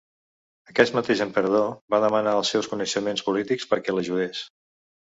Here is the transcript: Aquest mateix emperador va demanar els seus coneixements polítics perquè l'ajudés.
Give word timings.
Aquest 0.71 0.95
mateix 0.99 1.21
emperador 1.27 1.69
va 1.95 2.01
demanar 2.07 2.35
els 2.41 2.53
seus 2.55 2.73
coneixements 2.73 3.29
polítics 3.31 3.73
perquè 3.75 3.99
l'ajudés. 3.99 4.47